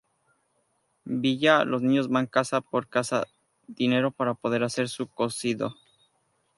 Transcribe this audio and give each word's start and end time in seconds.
Villa, 1.05 1.63
los 1.63 1.83
niños, 1.83 2.09
van 2.09 2.25
casa 2.25 2.61
por 2.61 2.87
casa 2.87 3.27
dinero 3.67 4.09
para 4.09 4.33
poder 4.33 4.63
hacer 4.63 4.89
su 4.89 5.05
cocido. 5.07 5.75